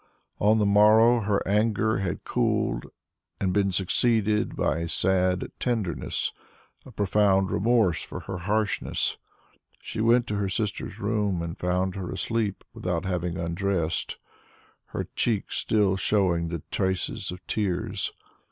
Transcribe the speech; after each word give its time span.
On 0.39 0.57
the 0.57 0.65
morrow 0.65 1.19
her 1.19 1.47
anger 1.47 1.99
had 1.99 2.23
cooled 2.23 2.85
and 3.39 3.53
been 3.53 3.71
succeeded 3.71 4.55
by 4.55 4.79
a 4.79 4.87
sad 4.89 5.51
tenderness, 5.59 6.31
a 6.87 6.91
profound 6.91 7.51
remorse 7.51 8.01
for 8.01 8.21
her 8.21 8.39
harshness. 8.39 9.17
She 9.79 10.01
went 10.01 10.25
to 10.25 10.37
her 10.37 10.49
sister's 10.49 10.97
room 10.99 11.43
and 11.43 11.55
found 11.55 11.93
her 11.93 12.09
asleep 12.11 12.63
without 12.73 13.05
having 13.05 13.37
undressed, 13.37 14.17
her 14.85 15.07
cheeks 15.15 15.57
still 15.57 15.95
showing 15.97 16.47
the 16.47 16.63
traces 16.71 17.29
of 17.29 17.45
tears. 17.45 18.11